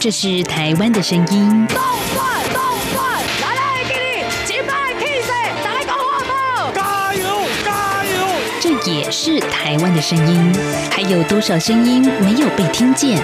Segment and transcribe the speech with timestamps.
[0.00, 1.66] 这是台湾的声音。
[1.68, 1.78] 动
[2.14, 2.62] 转动
[2.94, 5.28] 转，来来给你击败气势，
[5.62, 6.72] 再来讲话不？
[6.72, 8.26] 加油加油！
[8.58, 10.56] 这也是台湾的声音。
[10.90, 13.22] 还有多少声音没有被听见？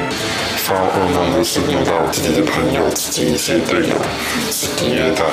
[0.59, 3.97] 发噩梦的是遇到自己的朋友、自己一些队友
[4.51, 5.25] 是第二代。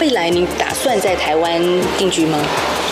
[0.00, 1.60] 未来你打算在台湾
[1.98, 2.38] 定居吗？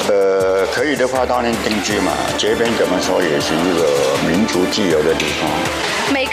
[0.09, 2.13] 呃，可以的话当然定居嘛。
[2.37, 5.49] 这边怎么说也是一个民族自由的地方。
[6.13, 6.33] 每个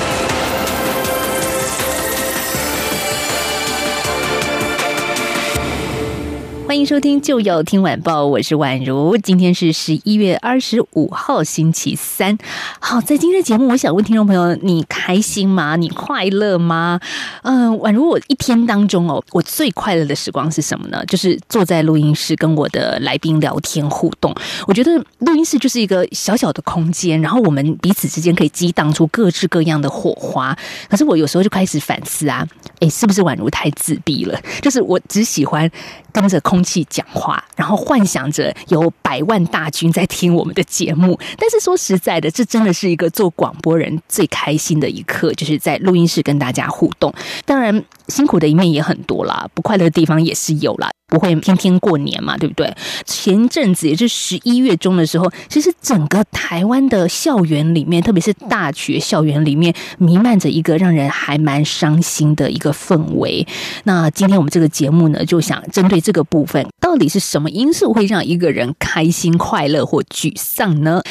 [6.71, 9.17] 欢迎收听《就要听晚报》，我是宛如。
[9.17, 12.37] 今天是十一月二十五号，星期三。
[12.79, 15.75] 好，在今天的节目，我想问听众朋友：你开心吗？
[15.75, 16.97] 你快乐吗？
[17.43, 21.05] 嗯，宛如我一天当中哦，我最快乐的时光是什么呢？
[21.07, 24.33] 就是坐在录音室跟我的来宾聊天互动。
[24.65, 30.57] 我觉得录音室就是一个小小的空间，然后我们彼此之间可以激荡出各式各样的火花。
[30.89, 32.47] 可是我有时候就开始反思啊，
[32.79, 34.39] 哎，是不是宛如太自闭了？
[34.61, 35.69] 就是我只喜欢
[36.11, 36.61] 跟着空。
[36.61, 41.19] 气讲话，然后幻想着有百万大军在听我们的节目。
[41.37, 47.11] 但是说实在的，这真的是一个做广播人最开心的一刻，就是在录音室跟大家互动。
[47.45, 50.91] 当然，辛苦的一面也很多啦，不快乐的地方也是有啦。
[51.11, 52.73] 不会天天过年嘛，对不对？
[53.05, 63.45] 前阵子也是十一月中的时候，其实整个台湾的校园里面，特别是大学校园里面，弥漫着一个让人还蛮伤心的一个氛围。
[63.83, 71.01] 那今天我们这个节目呢，就想针对这个部分，到底是什么因素会让一个人开心、快乐或沮丧呢？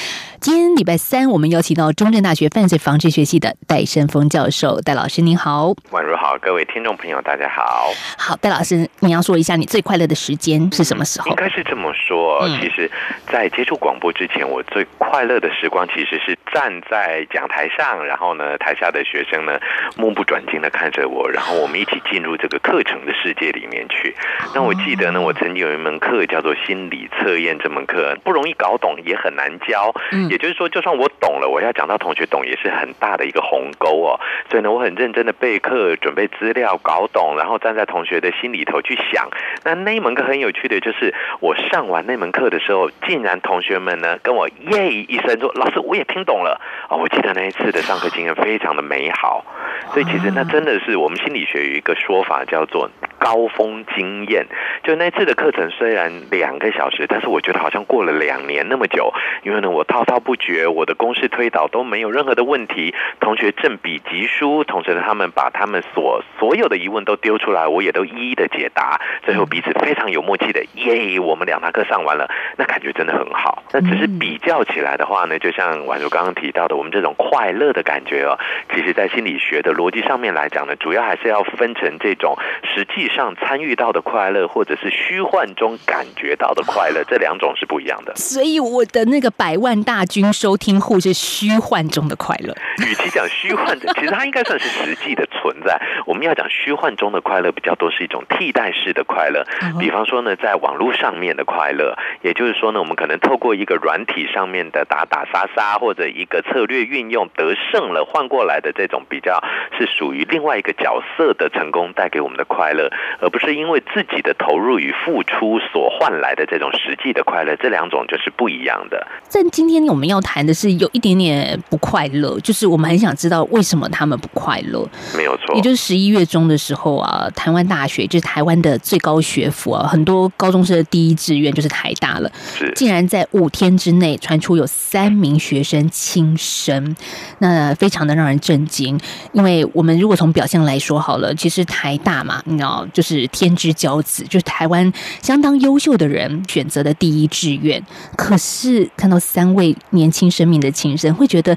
[0.41, 11.28] 今天礼拜三，我们邀请到中正大学犯罪防治学系的戴胜峰教授，戴老师您好，宛如好，各位听众朋友大家好，好，戴老师，你要说一下你最快乐的时间是什么时候？
[11.28, 12.90] 应该是这么说，其实，
[13.27, 19.61] 在接触广播之前，我最快乐的时光其实是站在讲台上，然后呢，台下的学生呢，
[19.98, 24.17] 目不转睛的看着我，然后我们一起进入这个课程的世界里面去。
[24.55, 29.95] 那我记得呢，我曾经有一门课叫做心理测验，这门课不容易搞懂，也很难教。
[30.30, 34.20] 也就是说，就算我懂了，我要讲到同学懂，也是很大的一个鸿沟哦。
[34.48, 39.29] 所以呢，我很认真的备课、准备资料、搞懂，然后站在同学的心里头去想。
[39.64, 49.45] 那那一门课很有趣的就是，我上完那门课的时候，竟然同学们呢跟我耶一声说：“老师，我也听懂了。”哦，我记得那一次的上课经验非常的美好。
[49.92, 52.89] 所以其实那真的是我们心理学有一个说法叫做
[53.20, 54.47] 高峰经验。
[54.83, 59.13] 就那次的课程虽然两个小时，但是我觉得好像过了两年那么久，
[59.45, 60.67] 因为呢我滔滔不绝。
[60.67, 73.63] 我的公式推导都没有任何的问题，同学正笔疾书，同时呢，他们把他们所所有的疑问都丢出来，我也都一一的解答，最后彼此非常有默契的，耶，我们两堂课上完了，那感觉真的很好。
[73.73, 78.39] 那只是比较起来的话呢，就像宛如刚刚提到的，我们这种快乐的感觉哦，
[78.73, 82.39] 其实在心理学的逻辑上面来讲呢，主要还是要分成这种
[82.75, 88.14] 实际上参与到的快乐，或者是虚幻中感觉到的快乐， 这两种是不一样的。
[88.14, 90.56] 所以我的那个百万大军收。
[90.60, 92.54] 听户是虚幻中的快乐，
[92.86, 95.80] 与其讲虚幻的， 其实它应该算是实际的存在。
[96.04, 99.42] 我们要讲虚幻中的快乐，比较多是一种替代式的快乐。
[99.78, 109.42] 比方说呢，在网络上面的快乐，也就是说呢，我们可能透过一个软体上面的打打杀杀，或者一个策略运用得胜了，换过来的这种比较
[109.78, 112.90] 是属于另外一个角色的成功带给我们的快乐，
[113.20, 117.55] 而不是因为自己的投入与付出所换来的这种实际的快乐。
[117.56, 119.06] 这两种就是不一样的。
[119.33, 120.40] 但今天我们要谈。
[120.40, 124.89] 的是有一点点不快乐，就是我们很想知道为什么他们不快乐。
[125.14, 132.32] 没有错，也就是十一月中的时候啊，台湾大学就是台湾的最高学府啊，很多高中生的第一志愿就是台大了。
[132.56, 136.96] 是，竟然在五天之内传出有三名学生轻生，
[137.40, 138.98] 那非常的让人震惊。
[139.32, 147.82] 因为我们如果从表象来说好了，其实台大嘛，你知道，就是天之骄子，就是台湾相当优秀的人选择的第一志愿。
[148.16, 150.31] 可是看到三位年轻。
[150.31, 151.56] 生命的情深，会觉得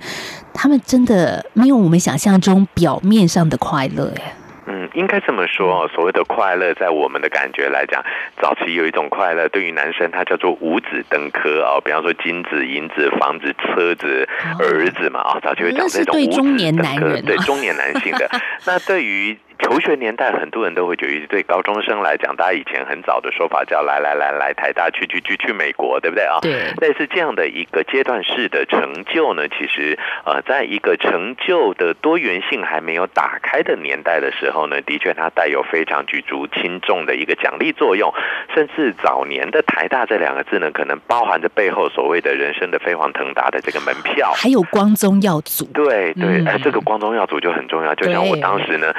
[0.51, 4.33] 他们真的没有我们想象中表面上的快乐耶。
[4.65, 8.03] 嗯，应该这么说，所谓的快乐，在我们的感觉来讲，
[8.41, 14.27] 早期有一种快乐，对于男生他叫做五子登科啊，比方说金子、银子、房子、车子、
[14.57, 18.27] 儿子嘛啊，早期会讲这种五子对中年登科男人啊对中年男性的。
[18.65, 26.37] 那对于求学年代，很多人都会觉得，对高中生来讲，大家以前很早的说法叫来来来来台大去去去去美国，对不对啊？
[26.41, 26.51] 对
[26.81, 38.13] 类似这样的一个阶段式的成就呢，其实呃，在一个成就的多元性还没有打开的年代的时候呢，的确它带有非常举足轻重的一个奖励作用，
[38.53, 44.31] 甚至早年的台大这两个字呢，可能包含着背后所谓的人生的飞黄腾达的这个门票。
[44.35, 47.95] 还有光宗耀祖，对对，嗯哎，这个光宗耀祖就很重要。
[47.95, 48.93] 就像我当时呢，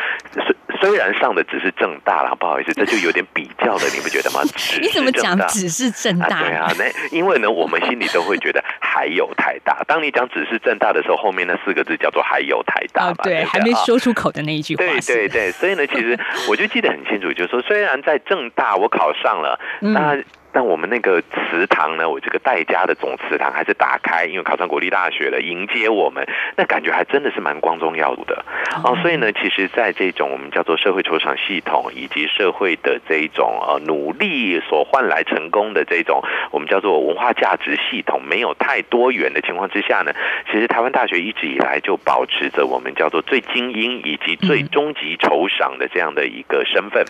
[0.85, 4.41] 虽虽然上的只是正大啦，不好意思， 这就有点比较了，你不觉得吗？
[4.81, 6.41] 你怎么讲只是正啊，大？
[6.43, 6.85] 对啊，那
[7.17, 9.83] 因为呢，我们心里都会觉得还有台大。
[9.89, 16.17] 当你讲只是正大的时候，后面那四个字叫做还有台大嘛，，啊对，不还没啊说出口的那一句话对是，对对，所以呢，其实
[16.49, 20.17] 我就记得很清楚，就是说，虽然在正大我考上了，嗯那
[20.55, 26.25] 但我们那个祠堂呢，我这个戴家的总祠堂还是打开，因为考上国立大学了，迎接我们，
[26.57, 28.45] 那感觉还真的是蛮光宗耀祖的
[28.85, 28.97] 哦。
[29.03, 36.23] 所以呢，其实，在这种我们叫做社会酬赏系统以及社会的这一种呃努力所换来成功的这种
[36.53, 40.13] 我们叫做文化价值系统没有太多元的情况之下呢，
[40.47, 47.05] 其实台湾大学一直以来就保持着我们叫做最精英以及最终极酬赏的这样的一个身份。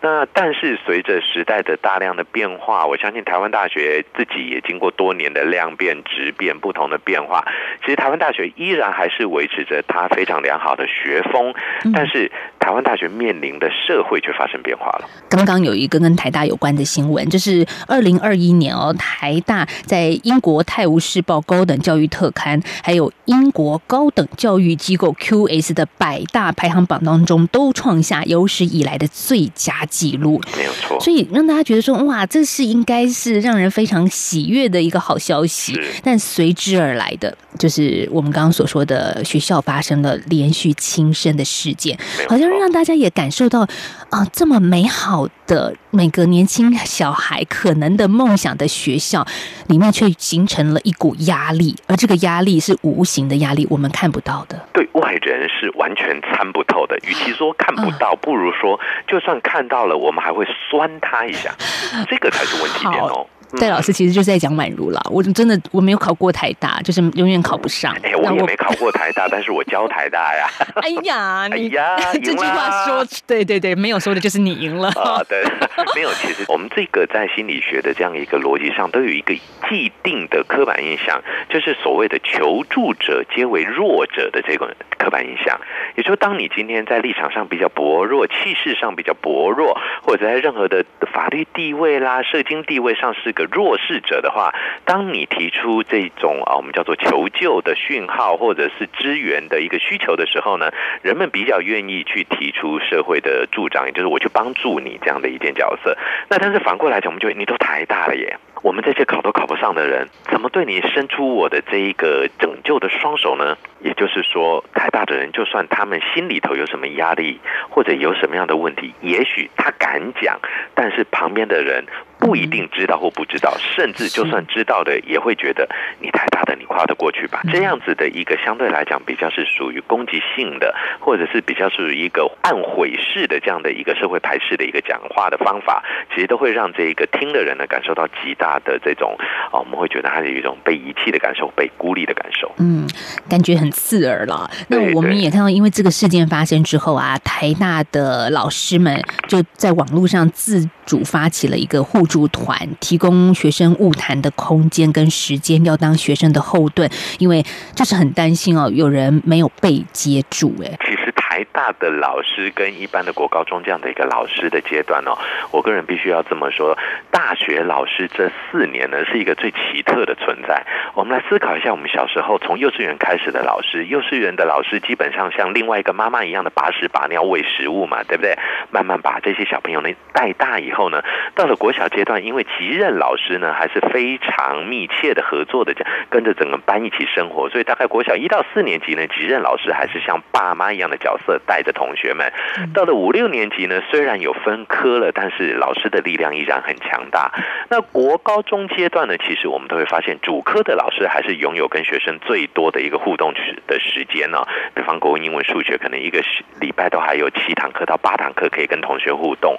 [0.00, 7.44] 那但是随着时代的大量的变化，我相信台湾大学自己也经过多年的量变、质变、不同的变化。
[7.84, 11.54] 其实台湾大学依然还是维持着它非常良好的学风，
[11.94, 12.30] 但是
[12.62, 15.10] 台湾大学面临的社会却发生变化了。
[15.28, 30.40] 刚刚有一个跟台大有关的新闻，就是二零二一年哦，台大在英国《泰晤士报》高等教育特刊，还有英国高等教育机构 QS 的百大排行榜当中，都创下有史以来的最佳纪录。
[30.56, 31.00] 没有错。
[31.00, 35.76] 所以让大家觉得说，哇，这是应该是让人非常喜悦的一个好消息。
[36.04, 41.98] 但随之而来的，就是我们刚刚所说的学校发生了连续轻生的事件
[42.28, 43.66] 好像错让大家也感受到
[44.10, 49.26] 啊、这么美好的每个年轻小孩可能的梦想的学校
[49.68, 54.60] 里面，却形成了一股压力，而这个压力是无形的压力，我们看不到的。
[54.72, 56.96] 对外人是完全参不透的。
[56.98, 58.78] 与其说看不嗯到，不如说
[59.08, 61.54] 就算看到了，我们还会酸他一下，
[62.08, 63.26] 这个才是问题点哦。
[63.60, 67.94] 戴老师其实就是在讲宛如啦，我真的我没有考过台大，就是永远考不上。
[68.02, 70.48] 哎，我也没考过台大，但是我教台大呀。
[70.82, 74.88] 哎呀，你哎呀 这句话说，对对对，没有说的就是你赢了。
[74.90, 75.44] 啊，对，
[75.94, 76.10] 没有。
[76.14, 79.34] 其实我们这个在心理学的这样一个逻辑上，都有一个
[79.68, 85.60] 既定的刻板印象，就是所谓的求助者皆为弱者的这个刻板印象。
[85.96, 94.54] 也就是说，当你今天在立场上比较薄弱，气势上比较薄弱，或者在任何的法律地位啦、社经地位上是个弱势者的话，
[94.84, 100.70] 当你提出这种啊，我们叫做求救的讯号，或者是支援的一个需求的时候呢，
[101.02, 105.96] 人们比较愿意去提出社会的助长，也就是我去帮助你这样的一件角色。
[106.28, 113.56] 那但是反过来讲，我们就你都太大了耶，我们这些考都考不上的人，怎么对你伸出我的这一个拯救的双手呢？
[113.80, 120.38] 也就是说，太大的人，就算他们心里头有什么压力，或者有什么样的问题，也许他敢讲，
[120.74, 121.84] 但是旁边的人
[122.22, 125.68] 不一定知道或不知道，甚至就算知道的，也会觉得
[126.00, 127.40] 你太大的，你跨得过去吧？
[127.50, 135.82] 这样子的一个相对来讲比较是属于攻击性的，或者是比较属于一个暗毁式的这样的一个社会排斥的一个讲话的方法，
[136.14, 139.16] 其实都会让这一个听的人呢感受到极大的这种
[139.50, 142.52] 啊，我们会觉得他有一种被遗弃的感受，被孤立的感受。
[142.58, 142.86] 嗯，
[143.28, 144.48] 感觉很刺耳了。
[144.68, 156.86] 那我们也看到，因为这个事件发生之后啊，台大的老师们就在网络上自主发起了一个互助团，提供学生晤谈的空间跟时间，要当学生的后盾，
[157.18, 157.42] 因为
[157.74, 165.16] 就是很担心哦，有人没有被接住、哎，其实台大的老师跟一般的国高中这样的一个老师的阶段哦，
[165.50, 166.76] 我个人必须要这么说，
[167.10, 170.66] 大学老师这四年呢是一个最奇特的存在。
[170.92, 178.36] 我们来思考一下，我们小时候从幼稚园开始的老师，幼稚园的老师基本上像另外一个妈妈一样的把屎把尿喂食物嘛，对不对？
[178.70, 181.02] 慢慢把这些小朋友呢带大以后呢，
[181.34, 192.32] 到了国小阶阶段，因为级任老师呢还是非常密切的合作的，这样跟着整个班一起生活，所以大概国小一到四年级呢，级任老师还是像爸妈一样的角色，带着同学们。
[192.74, 197.30] 到了五六年级呢，虽然有分科了，但是老师的力量依然很强大。
[197.68, 204.44] 那国高中阶段呢，其实我们都会发现，主科的老师还是拥有跟学生最多的一个互动时的时间呢、
[204.74, 206.20] 比方国文、英文、数学，可能一个
[206.58, 209.54] 礼拜都还有七堂课到八堂课可以跟同学互动。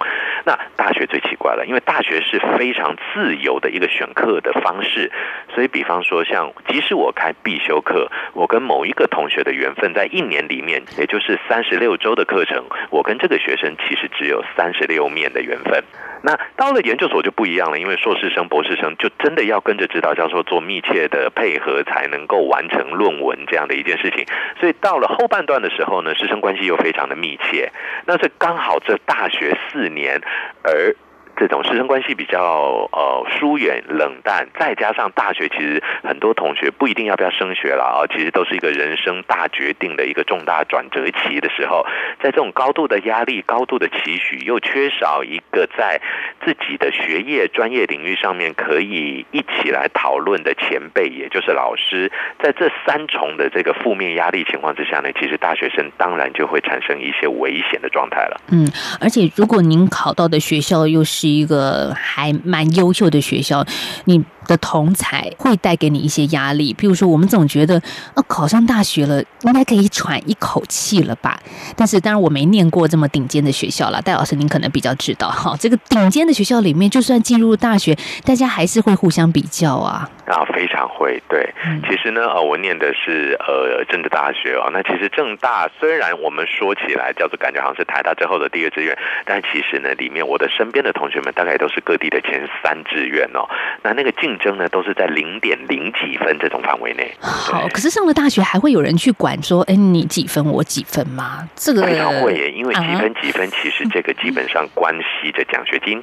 [0.45, 5.11] 那大学最奇怪了，因为大学是是非常自由的一个选课的方式，
[5.53, 15.83] 所以比方说像，即使我开必修课，我跟某一个同学的缘分在一年里面，也就是三十六周的课程，我跟这个学生其实只有三十六面的缘分。
[16.25, 24.25] 那到了研究所就不一样了，因为硕士生、博士生就真的要跟着指导教授做密切的配合，才能够完成论文这样的一件事情。
[24.59, 27.69] 所以到了后半段的时候呢，师生关系又非常的密切。
[28.07, 30.21] 那这刚好这大学四年，
[30.63, 30.95] 而
[31.35, 41.85] 这种师生关系比较呃疏远冷淡，再加上大学其实很多同学不一定要不要升学了啊，其实都是一个人生大决定的一个重大转折期的时候，
[42.21, 45.99] 在这种高度的压力、高度的期许，又缺少一个在
[46.45, 52.11] 自己的学业专业领域上面可以一起来讨论的前辈，也就是老师，
[52.41, 58.39] 在这三重的这个负面压力情况之下呢，其实大学生当然就会产生一些危险的状态了。
[58.51, 58.67] 嗯，
[59.01, 63.65] 而且如果您考到的学校又是是一个还蛮优秀的学校，
[64.03, 66.73] 你的同才会带给你一些压力。
[66.73, 67.81] 譬如说，我们总觉得，
[68.15, 71.39] 哦，考上大学了，应该可以喘一口气了吧？
[71.75, 74.01] 但是，当然我没念过这么顶尖的学校了。
[74.01, 77.95] 戴老师，您可能比较知道哈，这个顶尖的学校里面，就算进入大学，
[78.25, 80.09] 大家还是会互相比较啊。
[80.25, 81.21] 啊，非常会。
[81.27, 81.53] 对，
[81.89, 84.69] 其实呢，呃，我念的是呃政治大学哦。
[84.71, 93.47] 那其实政大虽然我们说起来叫做感觉好像是台大之后的第二志愿，但其实呢，里面我的身边的同学们大概都是各地的前三志愿哦。
[93.83, 97.13] 那那个竞争呢，都是在零点零几分这种范围内。
[97.19, 101.47] 好，可是上了大学还会有人去管说，哎，你几分，我几分吗？
[101.55, 106.01] 这个非常会耶，因为几啊分几分，其实这个基本上 关系着奖学金。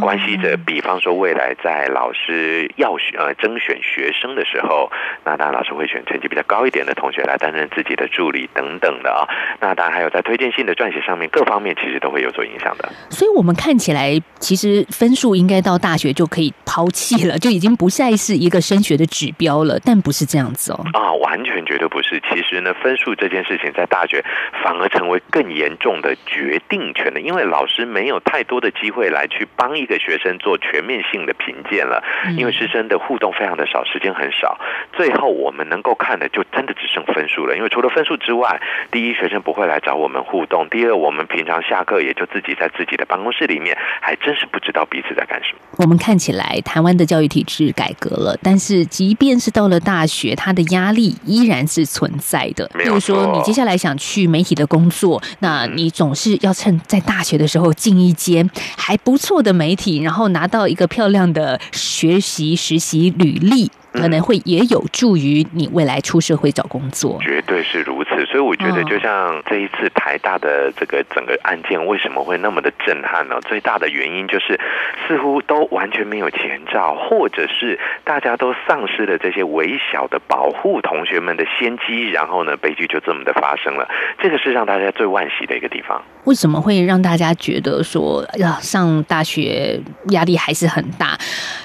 [0.00, 4.90] 关系着，比方说未来在老师要选呃征选学生的时候，
[5.24, 9.28] 那当然老师会选成绩比较高一点的同学来担任自己的助理等等的啊。
[9.60, 12.88] 那当然还有在推荐信的撰写上面，各方面其实都会有所影响的。
[13.10, 19.78] 所以我们看起来，其实分数应该到大学就可以抛弃了， 就已经不再是一个升学的指标了。
[19.84, 20.80] 但不是这样子哦。
[20.94, 22.20] 啊，完全绝对不是。
[22.30, 24.24] 其实呢，分数这件事情在大学
[24.64, 32.02] 反而成为更严重的决定权的，因为老师没有太多的机会来去帮一个学生做全面性的评鉴了，
[32.36, 34.58] 因为师生的互动非常的少，时间很少。
[34.92, 45.58] 最后我们能够看的就真的只剩分数了，因为除了分数之外，第一学生不会来找我们互动，第二我们平常下课也就自己在自己的办公室里面，还真是不知道彼此在干什么。
[45.76, 52.68] 我们看起来台湾的教育体制改革了，但是即便是到了大学，它的压力依然是存在的。
[52.74, 63.70] 没有比如说，你接下来想去媒体的工作，那你总是要趁在大学的时候进一间还不错的媒体，然后拿到一个漂亮的学习实习履历。
[63.92, 67.18] 可能会也有助于你未来出社会找工作。
[67.20, 73.40] 绝对是如此，所以我觉得，嗯就像这一次台大的这个整个案件为什么会那么的震撼呢？
[73.42, 74.58] 最大的原因就是
[75.06, 83.88] 似乎都完全没有前兆，或者是大家都丧失了这些微小的保护同学们的先机，然后呢，悲剧就这么的发生了。
[84.22, 86.02] 这个是让大家最惋惜的一个地方。
[86.24, 91.18] 为什么会让大家觉得说呀，上大学压力还是很大？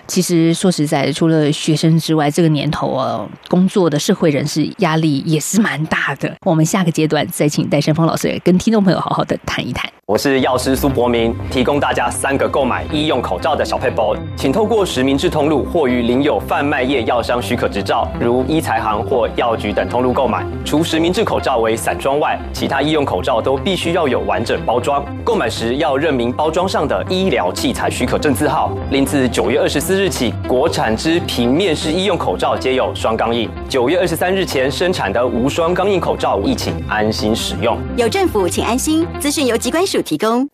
[0.07, 6.33] 其实说实在，除了学生之外，这个年头哦，工作的社会人士压力也是蛮大的。
[6.45, 9.89] 我们下个阶段再请戴胜峰老师跟听众朋友好好的谈一谈。
[10.05, 20.45] 我是药师苏博明，提供大家三个购买医用口罩的小配包，请透过实名制通路或于领有贩卖业药商许可执照，如医材行或药局等通路购买。
[20.63, 25.03] 除实名制口罩为散装外，其他医用口罩都必须要有完整包装。
[25.23, 28.71] 购买时要认明包装上的医疗器材许可证字号。
[28.91, 33.49] 另自九月二十四日起，国产之平面式医用口罩皆有双钢印。
[33.67, 37.77] 九月二十三日前生产的无双钢印口罩，亦请安心使用。
[37.97, 39.05] 有政府，请安心。
[39.19, 40.47] 资讯由机关署提供。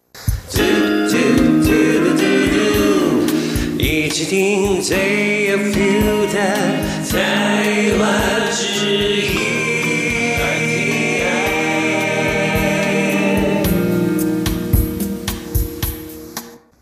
[3.77, 6.37] 一起听最有 feel 的
[7.09, 8.65] 台湾之
[9.21, 9.50] 音。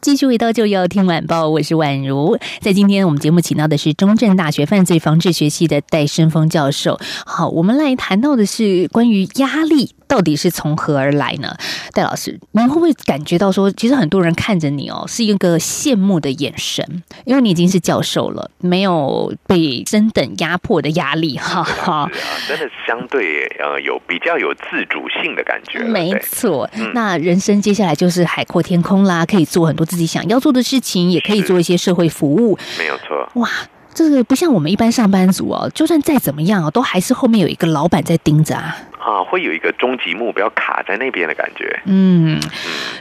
[0.10, 2.36] 继续回到就要听晚报，我是宛如。
[2.62, 7.00] 在今天我们节目请到的是中正大学犯罪防治学系的戴生峰教授。
[7.28, 9.92] 好，我们来谈到的是关于压力。
[10.10, 11.56] 到底是从何而来呢？
[11.94, 22.10] 戴老师，你会不会感觉到说，其实很多人看着你哦，是一个羡慕的眼神，因为你已经是教授了，没有被升等压迫的压力，哈哈。
[22.48, 25.80] 真的相对呃有比较有自主性的感觉。
[25.80, 32.58] 没错，嗯那人生接下来就是海阔天空啦，可以做很多自己想要做的事情，也可以做一些社会服务。
[32.80, 33.30] 没有错。
[33.36, 33.48] 哇，
[33.94, 38.76] 这个不像我们一般上班族哦，就算再怎么样哦，都还是后面有一个老板在盯着啊。
[39.10, 41.82] 啊，会有一个终极目标卡在那边的感觉。
[41.86, 42.40] 嗯，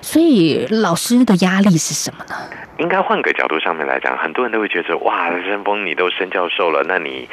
[0.00, 2.34] 所以老师的压力是什么呢？
[2.78, 7.28] 应该换个角度上面来讲，很多人都会觉得，哇，申峰你都升教授了，那你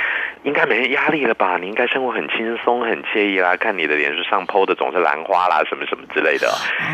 [0.45, 1.57] 应该没压力了吧？
[1.59, 3.57] 你应该生活很轻松、很惬意啦。
[3.57, 6.47] 看你的脸书上 PO 的总是兰花啦，什么什么之类的。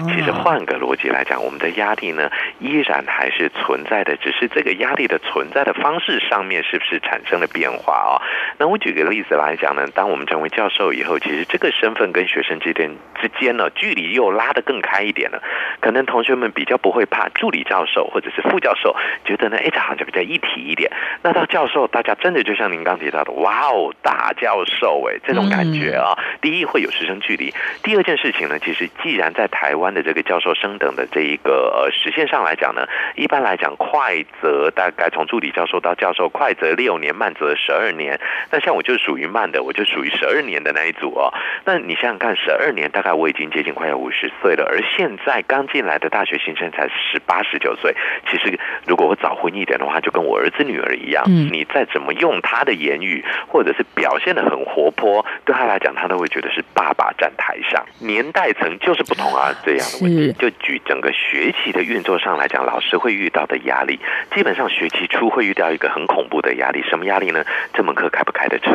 [0.07, 8.21] 其实换个逻辑来讲，我们的压力呢，依然还是存在的，只是这个压力的存在的方式上面是不是产生了变化哦？
[8.57, 12.89] 那我举个例子来讲呢，当我们成为教授以后，其实这个身份跟学生之间
[13.21, 15.43] 之间呢，距离又拉得更开一点了。
[15.81, 20.89] 可能同学们比较不会怕助理教授或者是副教授，觉得呢，哎，这好像比较一体一点。
[21.21, 26.17] 那到教授，大家真的就像您刚提到的，哇哦，大教授哎，这种感觉啊。
[26.41, 38.19] 第一会有师生距离，第二件事情呢，其实既然在台湾的这个教授升等的这一个呃时限上来讲呢，一般来讲快则大概从助理教授到教授，快则六年，慢则十二年。
[38.51, 41.33] 那像我就属于慢的，我就属于十二年的那一组哦。
[41.65, 47.95] 那你想想看，十二年大概我已经接近快要五十岁了，而现在刚进来的大学新生才十八十九岁。
[48.29, 57.85] 其实如果我早婚一点的话，就跟我儿子女儿一样，嗯你再怎么用他的言语，或者是表现的很活泼，对他来讲，他都会觉得是爸爸站台上。
[57.99, 60.33] 年代层就是不同啊，这样的问题。
[60.33, 63.99] 就举整个学期的运作上来讲，老师会遇到的压力，
[64.33, 67.43] 基本上学期初会遇到一个很恐怖的压力，什么压力呢？
[67.73, 68.73] 这门课开不开得成？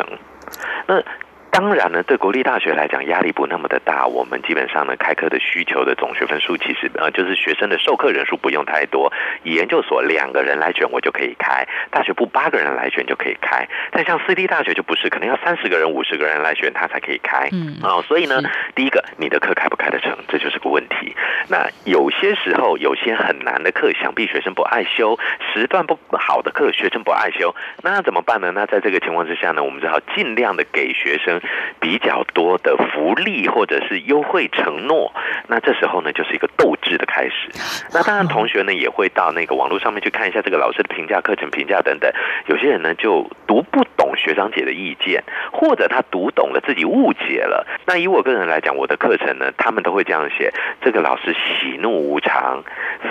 [0.86, 1.02] 那
[1.56, 4.06] 当然呢，对国立大学来讲压力不那么的大。
[4.06, 9.10] 我们基本上呢，开课的需求的总学分数其实呃，就是学生的授课人数不用太多。
[9.44, 13.66] 研究所两个人来选我就可以开，大学部八个人来选就可以开。
[13.90, 17.48] 但像私立大学就不是，可能要三十个人、五十个人来选他才可以开。
[17.52, 18.42] 嗯哦，所以呢，
[18.74, 21.16] 第一个你的课开不开得成，这就是个问题。
[21.48, 25.18] 那有些时候有些很难的课，想必学生不爱修，
[25.54, 28.52] 时段不好的课学生不爱修，那怎么办呢？
[28.54, 31.40] 那在这个情况之下呢，我们只好尽量的给学生
[31.80, 35.12] 比较多的福利或者是优惠承诺。
[35.48, 37.48] 那这时候呢，就是一个斗志的开始。
[37.92, 42.10] 那当然，同学呢也会到那个网络上面去看一下这个老师的评价、课程评价等等。
[42.46, 45.22] 有些人呢就读不懂学长姐的意见，
[45.52, 47.66] 或者他读懂了自己误解了。
[47.86, 52.64] 那以我个人来讲，我的课程呢，他们都会这样写：这个老师喜怒无常，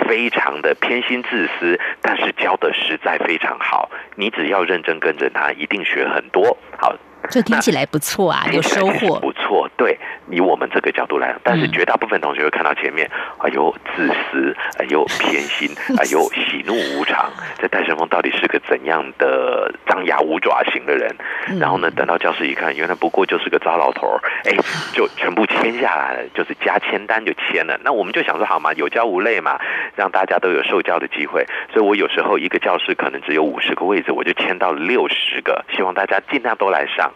[0.06, 3.90] 非常的偏心自私，但是教的实在非常好。
[4.14, 6.56] 你只要认真跟着他，一定学很多。
[6.78, 6.94] 好，
[7.30, 9.20] 这听起来不错啊，有收获。
[9.76, 9.98] 对，
[10.30, 17.30] 以我们这个角度来，但是嗯绝大部分同学会看到前面，哎呦自私，哎呦 偏心，哎呦喜怒无常。
[17.58, 21.14] 这戴胜峰到底是个怎样的张牙舞爪型的人？
[21.48, 24.52] 嗯然后呢，等到教室一看，原来不过就是个糟老头儿，哎，
[24.92, 27.78] 就全部签下来了，就是加签单就签了。
[27.84, 29.58] 那我们就想说，好嘛，有教无类嘛，
[29.94, 31.44] 让大家都有受教的机会。
[31.72, 37.12] 所以我有时候一个教室可能只有五十个位置，我就签到六十个，希望大家尽量都来上。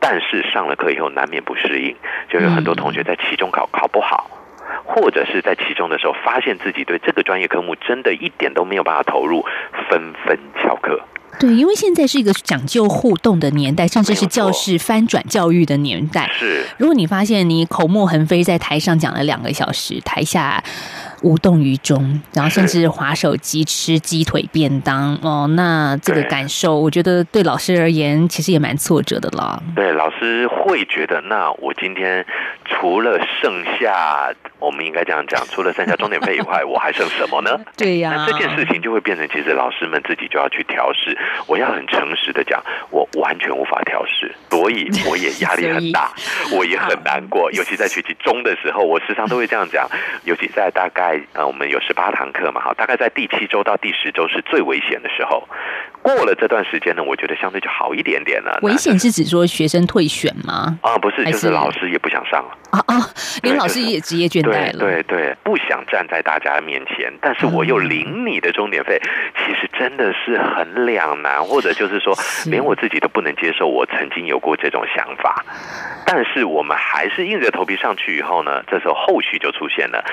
[0.00, 1.94] 但是上了课以后难免不适应，
[2.28, 4.30] 就有很多同学在期中考考不好。
[4.84, 9.44] 或者是在期中的时候，发现自己对这个专业科目真的一点都没有办法投入，
[9.88, 11.00] 纷纷翘课。
[11.38, 16.28] 对，因为现在是一个讲究互动的年代，甚至是教室翻转教育的年代。
[16.32, 20.62] 是如果你发现你口沫横飞，在台上讲了两个小时，台下
[21.22, 29.60] 无动于衷， 然后甚至划手机、吃鸡腿便当，哦，那这个感受，我觉得对老师而言，其实也蛮挫折的啦。
[29.74, 32.24] 对，老师会觉得，那我今天
[32.64, 37.50] 除了剩下，我们应该这样讲，除了剩下钟点费以外，我还剩什么呢？
[37.76, 41.16] 对呀、那这件事情就会变成，其实老师们自己就要去调试。
[41.46, 46.12] 我要很诚实的讲，我完全无法调试，所以我也压力很大，
[46.56, 47.50] 我也很难过。
[47.52, 49.88] 尤其在学期中的时候，我时常都会这样讲。
[50.24, 55.48] 尤其在大概呃，我们有十八堂课嘛，哈，大概在第七周到第十周是最危险的时候。
[56.02, 58.58] 过了这段时间呢，我觉得相对就好一点点了。
[58.62, 60.78] 危险是指说学生退选吗？
[60.82, 62.56] 啊，不是，就是是老师也不想上了。
[62.70, 62.94] 啊啊，
[63.42, 64.78] 连对老师也职业倦怠对了。
[64.78, 69.00] 对对，不想站在大家面前，但是我又领你的钟点费，
[69.36, 75.44] 其实真的是很两难，或者就是说，连我自己都不能接受，我曾经有过这种想法。
[76.06, 80.04] 但是我们还是硬着头皮上去以后呢，这时候后续就出现了，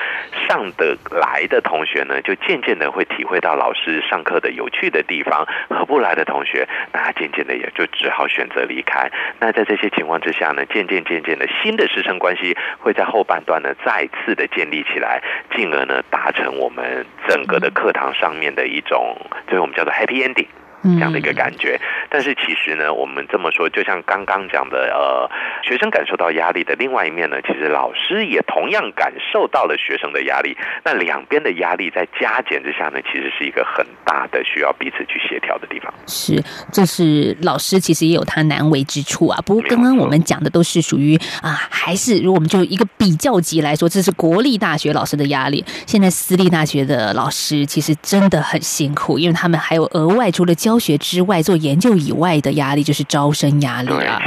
[0.47, 9.09] 上得来的同学呢，就渐渐的会体会到老师上课的有趣的地方，合不来的同学，那他渐渐的也就只好选择离开。
[9.39, 15.21] 那在这些情况之下呢，渐渐渐渐的新的师生关系会在后半段呢再次的建立起来，
[15.55, 19.15] 进而呢达成我们整个的课堂上面的一种，
[19.47, 20.47] 所以我们叫做 happy ending。
[20.83, 25.29] 这样的一个感觉，但是其实呢，我们这么说，就像刚刚讲的，呃，
[25.63, 30.55] 学生感受到压力的另外一面呢，其实老师也同样感受到了学生的压力。
[30.85, 35.93] 那两边的压力在加减之下呢，其实是一个很大的需要彼此去协调的地方。
[36.05, 39.39] 是，这是老师其实也有他难为之处啊。
[39.45, 45.63] 不过刚刚我们讲的都是属于啊，还是如果我们就一个比较级来说，这是国立大学老师的压力。
[45.85, 54.21] 现在私立大学的老师其实真的很辛苦，因为他们还有额外除了教教学之外做研究以外的压力，就是招生压力对，啊。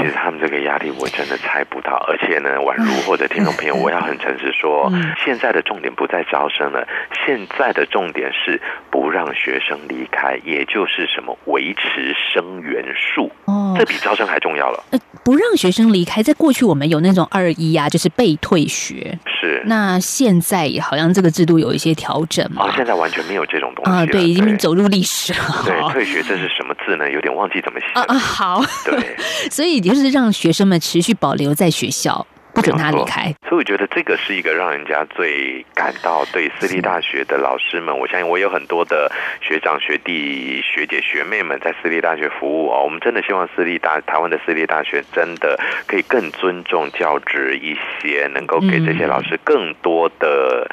[0.71, 4.91] 压力我真的猜不到，而且呢，宛如或者听众朋友，我要很诚实说，
[5.25, 6.87] 现在的重点不在招生了，
[7.27, 14.85] 现在的重点是不让学生离开，也就是什么维持生源数，哦这比招生还重要了。
[14.93, 19.19] 呃，不让学生离开，在过去我们有那种二一啊，就是被退学。
[19.27, 22.73] 是，那现在也好像这个制度有一些调整嘛哦，。
[22.77, 25.41] 现在完全没有这种东西了啊，对，已经走入历史了。
[25.65, 27.11] 对，退学这是什么字呢？
[27.11, 27.87] 有点忘记怎么写。
[27.95, 29.17] 啊啊，好，对，
[29.51, 33.35] 所以就是让学生们持续保留在学校，不准他离开。
[33.49, 42.85] 所以我觉得这个是一个让人家最感到对私立大学的老师们，我相信我有很多的学长、学弟、学姐、学妹们在私立大学服务哦。
[42.85, 50.69] 我们真的希望私立大台湾的私立大学真的可以更尊重教职一些，能够给这些老师更多的。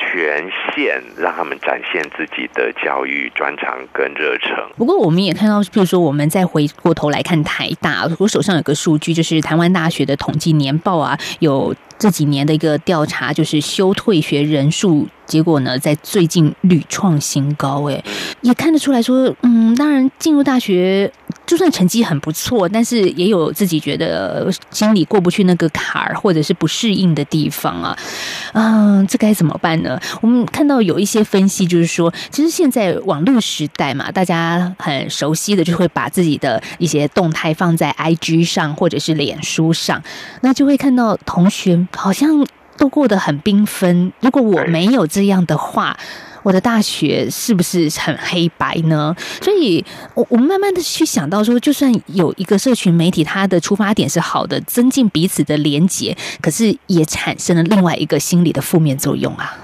[0.00, 4.50] 权限让他们展现自己的教育专长跟热忱。
[4.76, 15.06] 不过我们也看到，比如说我们再回过头来看台大，我手上有个数据，就是台湾大学的统计年报啊，有这几年的一个调查，就是休退学人数。
[15.26, 18.02] 结果呢，在最近屡创新高，哎，
[18.40, 21.12] 也看得出来说，嗯，当然进入大学，
[21.50, 27.98] 就算成绩很不错，但是也有自己觉得心里过不去那个坎儿，或者是不适应的地方啊，
[28.52, 30.00] 嗯，这该怎么办呢？
[30.20, 40.00] 我们看到有一些分析，就是说，其实现在网络时代嘛，大家很熟悉的就会把自己的一些动态放在 IG 上或者是脸书上，
[40.42, 42.46] 那就会看到同学好像。
[42.76, 44.10] 都过得很缤纷。
[44.20, 45.94] 如果我没有这样的话，
[46.42, 49.14] 我的大学是不是很黑白呢？
[49.42, 59.56] 所以，我我慢慢的去想到说，就算有一个社群媒体，它的出发点是好的，增进彼此的连结，可是也产生了另外一个心理的负面作用啊。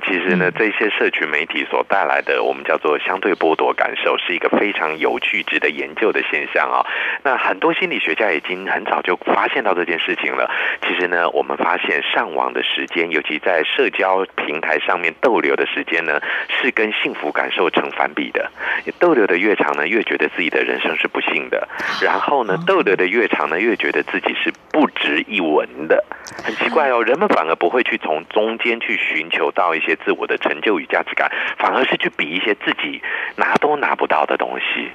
[0.00, 6.86] 其实呢，这些社群媒体所带来的，我们叫做相对剥夺感受，是一个非常有趣、值得研究的现象啊、
[7.22, 10.50] 那很多心理学家已经很早就发现到这件事情了。
[10.86, 18.50] 其实呢，我们发现上网的时间，尤其在社交平台上面逗留的时间呢，是跟幸福感受成反比的。
[18.84, 21.66] 你逗留的越长呢，越觉得自己的人生是不幸的；
[22.02, 26.04] 然后呢，逗留的越长呢，越觉得自己是不值一文的。
[26.44, 33.02] 很奇怪哦，人们反而不会去从中间去寻求到一些自我的成就与价值感，反而是去比一些自己
[33.36, 34.90] 拿都拿不到的东西。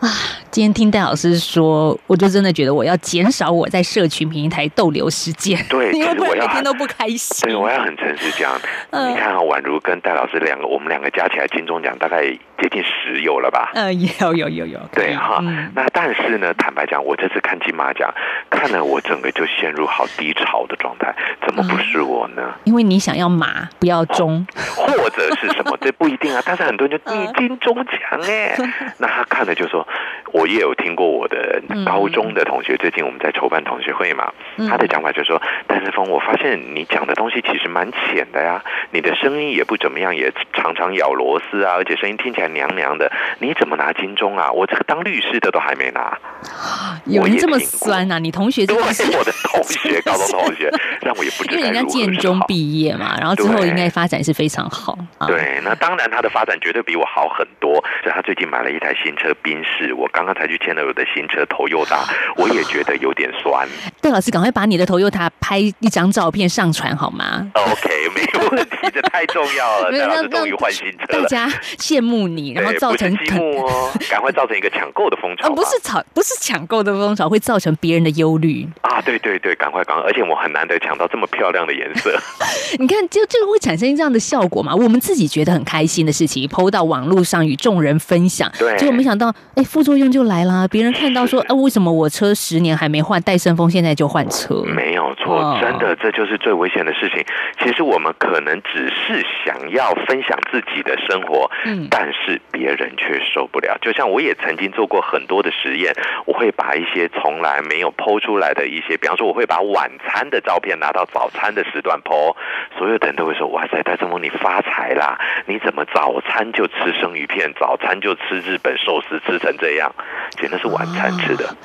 [0.00, 0.08] 啊
[0.50, 7.46] 今天听戴老师说，我就真的觉得我要减少我在社群平台逗留时间，对 因为我每天都不开心。
[7.46, 8.58] 对，我要很诚实讲，
[8.90, 12.24] 嗯你看啊，宛如跟戴老师两个，我们两个加起来金钟奖大概
[12.60, 13.70] 接近十有了吧？
[13.74, 18.12] 呃，有有有有，对哈，嗯那但是呢，坦白讲，我这次看金马奖，
[18.50, 21.14] 看了我整个就陷入好低潮的状态，
[21.46, 22.54] 怎么不是我呢？
[22.64, 24.46] 因为你想要马，不要中。
[24.76, 25.76] 或者是什么？
[25.80, 26.42] 这不一定啊。
[26.44, 28.56] 但是很多人就嗯你金钟奖哎，
[28.98, 29.86] 那他看了就说，
[30.32, 44.50] 我也有听过我的高中的同学，最近我们在筹办同学会嘛，嗯他的讲法就说，戴志峰，我发现你讲的东西其实蛮浅的呀，你的声音也不怎么样，也常常咬螺丝啊，而且声音听起来娘娘的，你怎么拿金钟啊？
[44.50, 46.18] 我这个当律师的都还没拿。
[47.06, 48.18] 有人这么酸啊？
[48.18, 55.26] 你同学真 对，的是我的同学， 高中同学，让我也不知因为人家建中毕业嘛，然后之后应该发展是非常好啊。
[55.26, 57.72] 对，那当然他的发展绝对比我好很多。
[58.02, 62.04] 所以他最近买了一台新车宾士，我刚刚才去签了我的新车头又大，
[62.36, 63.66] 我也觉得有点酸。
[64.00, 69.90] 邓老师，赶快把你的 Toyota 拍一张照片上传好吗？OK，没有问题，这太重要了。
[69.92, 71.22] 没有戴老师终于换新车了。
[71.22, 75.50] 大家羡慕你，然后造成不是积木哦， 赶快造成一个抢购的风潮啊。
[75.54, 78.66] 不是抢不是抢购的风潮，会造成别人的忧虑。
[78.80, 80.04] 啊，对对对，赶快赶快！
[80.04, 82.16] 而且我很难得抢到这么么漂亮的颜色。
[82.78, 84.72] 你看，就这个会产生这样的效果嘛？
[84.72, 90.68] 我们自己觉得很开心的事情，PO 到网络上与众人分享，对结果没想到，哎，副作用就来啦。
[90.68, 94.62] 别人看到说，啊，为什么我车十年还没换，戴胜峰现在就换车？
[94.64, 97.24] 没有错哦，真的，这就是最危险的事情。
[97.60, 103.78] 其实我们可能只是想要分享自己的生活，嗯但是别人却受不了。
[103.80, 105.94] 就像我也曾经做过很多的实验，
[106.26, 112.34] 我会把一些从来没有剖出来的一些，比方说我会把晚餐的照片拿到早餐的时段剖，
[112.76, 115.18] 所有的人都会说：“哇塞，戴正峰你发财啦！
[115.46, 119.94] 你怎么早餐就吃生鱼片，早餐就吃日本寿司，吃成这样？
[120.36, 121.56] 其实那是晚餐吃的。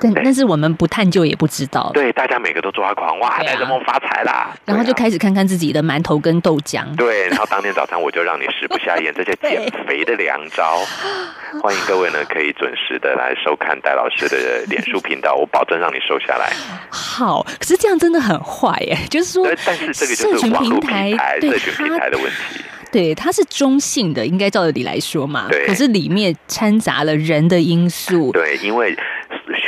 [0.00, 4.50] 但但是我们不探究也不知道，对，大家每个都抓狂，哇，戴正峰发财啦！
[4.64, 6.84] 然后就开始看看自己的馒头跟豆浆。
[6.96, 10.78] 对，然后当天早餐我就让你食不下咽， 这些减肥的良招。
[11.60, 16.52] 欢迎各位呢，可以准时的来收看戴老师的脸书频道，我保证让你瘦下来。
[16.88, 22.64] 好，可是这样真的很坏耶，就是说，，但是这个就是网络平台社群平它台的问题。
[22.92, 25.46] 对，它是中性的，应该照理来说嘛。
[25.48, 28.32] 对可是里面掺杂了人的因素。
[28.32, 28.96] 对，因为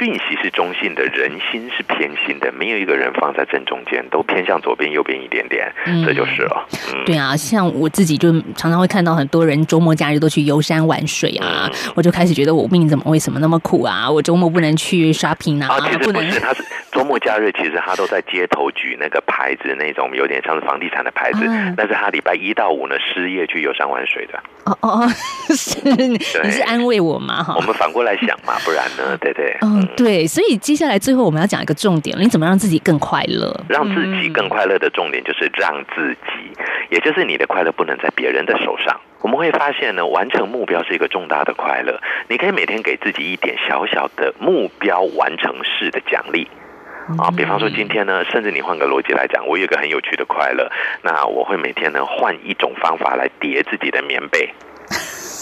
[0.05, 6.67] 讯息是中性的，人心是偏心的，没有一个人放在正中间，都偏向左边、右边一点点，嗯这就是了。
[6.93, 14.11] 嗯，对啊，像我自己就常常会看到很多人周末假日都去游山玩水啊，嗯我就开始觉得我命怎么为什么那么苦啊？
[14.11, 21.73] 我周末不能去 shopping 啊，啊，其实不能不是，他是周末假日，其实他都在街头举那个牌子，那种有点像是房地产的牌子啊。
[21.77, 24.43] 但是他礼拜一到五呢失业去游山玩水的。
[24.65, 25.09] 哦哦哦，
[25.55, 27.43] 是你是安慰我吗？
[27.43, 29.17] 哈我，们反过来想嘛，不然呢？
[29.21, 33.55] 对对，嗯，对，所以接下来最后我们要讲一个重点，你怎么让自己更快乐？
[33.69, 36.53] 让自己更快乐的重点就是让自己，
[36.91, 39.01] 也就是你的快乐不能在别人的手上。
[39.21, 42.01] 我们会发现呢，完成目标是一个重大的快乐。
[42.29, 46.49] 你可以每天给自己一点小小的目标完成式的奖励。
[47.19, 50.71] 啊，比方说今天呢，甚至你换个逻辑来讲，我有一个很有趣的快乐，
[51.03, 54.49] 那我会每天呢换一种方法来叠自己的棉被。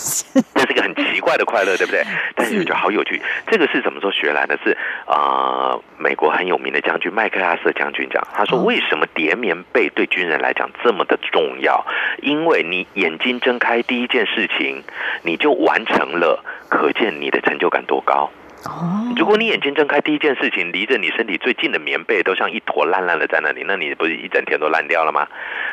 [0.55, 2.03] 这是一个很奇怪的快乐，对不对？
[2.35, 3.21] 但是就好有趣。
[3.47, 4.59] 这个是什么时候学来的？
[4.65, 11.85] 是啊、呃美国很有名的将军麦克阿瑟将军讲，他说为什么叠棉被对军人来讲这么的重要？
[12.23, 14.83] 因为你眼睛睁开第一件事情，
[15.23, 18.31] 你就完成了，可见你的成就感多高。
[18.65, 25.27] 哦，如果你眼睛睁开第一件事情，离着你身体最近的棉被都像一坨烂烂的在那里，那你不是一整天都烂掉了吗？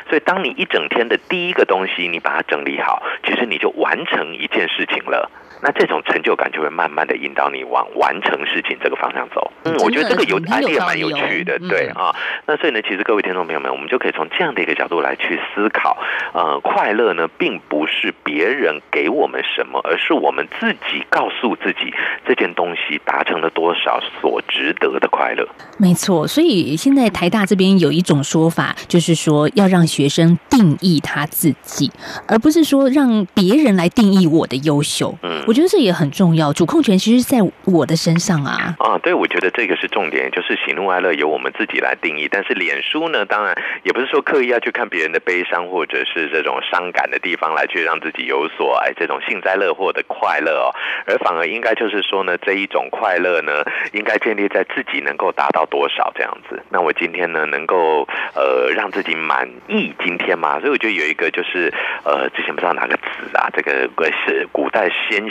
[0.08, 5.30] 所以，当你一整天的第一个东西你把它整理好，其实你就完成一件事情了。
[5.62, 9.50] 那这种成就感就会慢慢的引导你往完成事情这个方向走。
[9.64, 12.14] 嗯，我觉得这个有很有 idea 蛮有趣的，嗯对啊。
[12.46, 15.96] 那所以呢，其实各位听众朋友们，我们就可以从这样的一个角度来去思考，
[16.32, 21.92] 呃，快乐呢，并不是别人给我们什么，而是我们自己告诉自己
[22.26, 25.46] 这件东西达成了多少所值得的快乐。
[25.78, 31.90] 没错，所以现在台大这边有一种说法，就是说要让学生定义他自己，
[32.26, 35.14] 而不是说让别人来定义我的优秀。
[35.22, 38.76] 嗯我觉得这也很重要，主控权其实在我的身上啊。
[38.78, 42.28] 啊，对，我觉得这个是重点，就是喜怒哀乐由我们自己来定义。
[42.30, 50.68] 但是脸书呢，当然也不是说刻意要去看别人的悲伤或者是这种伤感的地方来去让自己有所哎这种幸灾乐祸的快乐哦，
[51.06, 56.62] 而反而应该就是说呢，这一种快乐呢，应该建立在自己能够达到多少这样子。
[56.68, 61.72] 那我今天呢，能够呃让自己满意今天嘛，所以我觉得有一个就是
[62.04, 63.88] 呃之前不知道哪个词啊，这个
[64.26, 65.26] 是古代先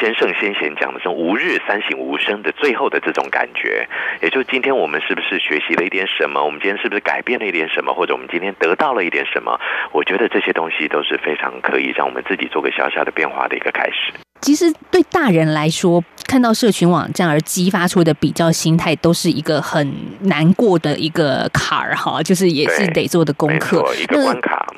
[0.00, 3.86] 先圣先贤讲的这种吾日三省吾身的最后的这种感觉，
[4.20, 6.44] 也就是今天我们是不是学习了一点什么？
[6.44, 7.92] 我们今天是不是改变了一点什么？
[7.94, 9.60] 或者我们今天得到了一点什么？
[9.92, 14.12] 我觉得这些东西都是非常可以让我们自己做个小小的变化的一个开始。
[14.42, 23.84] 其实对大人来说，看到社群网站而激发出的比较心态，都是一个很难过的一个坎儿哈，就是也是得做的功课。
[24.10, 24.34] 那，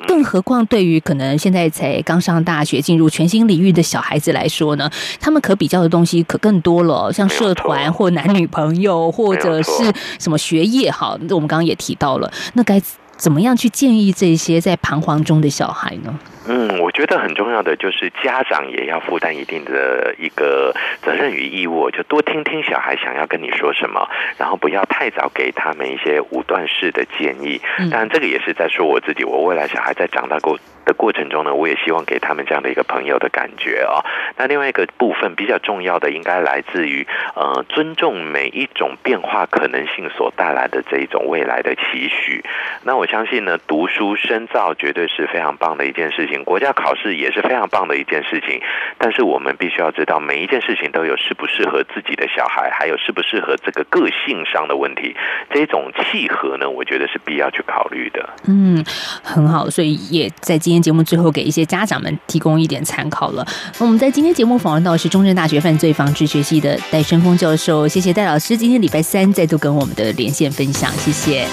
[0.07, 4.87] 更何况对于可能现在才刚上大学、进入全新领域的小孩子来说呢，
[5.19, 9.71] 他们可比较的东西可更多了，像社团或男女朋友，或者是
[10.19, 12.79] 什么学业哈，我们刚刚也提到了，那该
[13.17, 16.17] 怎么样去建议这些在彷徨中的小孩呢？
[16.47, 27.59] 嗯，我觉得很重要的就是家长也要负担一定的一个责任与义务，就多听听小孩想要跟你说什么，然后不要太早给他们一些武断式的建议。
[27.79, 34.03] 嗯当然，这个也是在说我自己，我未来小孩在长大过的过程中呢，我也希望给他们这样的一个朋友的感觉哦。
[34.37, 42.43] 那另外一个部分比较重要的，应该来自于呃尊重每一种变化可能性所带来的这一种未来的期许。
[42.83, 48.61] 那我相信呢，读书深造绝对是非常棒的一件事情，国家考试也是非常棒的一件事情。
[48.97, 55.15] 但是我们必须要知道，每一件事情都有适不适合自己的小孩，还有适不适合这个个性上的问题。
[55.51, 58.29] 这种契合呢，我觉得是必要去考虑的。
[58.47, 58.83] 嗯，
[59.23, 63.47] 很好，所以也在今天节目最后给一些家长们提供一点参考了。
[63.77, 68.57] 我们在今天节目访问到是中正大学犯罪防治学系的戴春峰教授，谢谢戴老师。
[68.57, 71.47] 今天礼拜三再度跟我们的连线分享，谢谢，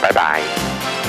[0.00, 0.40] 拜拜。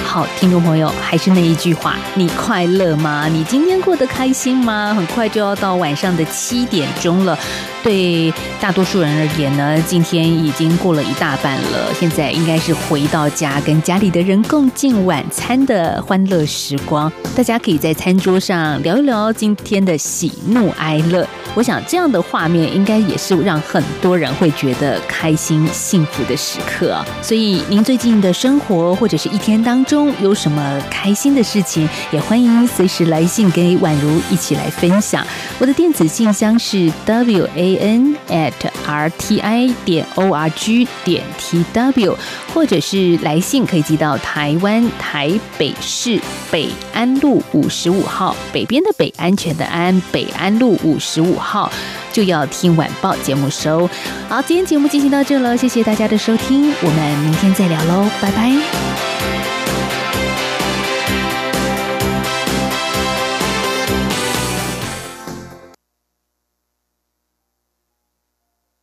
[0.03, 3.29] 好，听众朋友，还是那一句话，你快乐吗？
[3.31, 4.93] 你今天过得开心吗？
[4.93, 7.37] 很快就要到晚上的七点钟了，
[7.83, 17.11] 对大多数人而言呢，今天已经过了一大半了，现在应该是回到家，跟家里的人共进晚餐的欢乐时光。
[17.35, 21.27] 大家可以在餐桌上聊一聊今天的喜怒哀乐。
[21.53, 27.03] 我想这样的画面应该也是让很多人会觉得开心、幸福的时刻。
[27.21, 35.25] 所以您最近的生活或者是一天当中有什么开心的事情，也欢迎随时来信给宛如一起来分享。
[35.59, 38.53] 我的电子信箱是 wa a n at
[38.87, 42.17] r t i 点 o r g 点 t w，
[42.53, 46.19] 或者是来信可以寄到台湾台北市
[46.51, 51.71] 北安路五十五号，北边的北，安全的安，北安路五十五号，
[52.11, 53.89] 就要听晚报节目收。
[54.27, 59.20] 好，今天节目进行到这了，谢谢大家的收听，我们明天再聊喽，拜拜。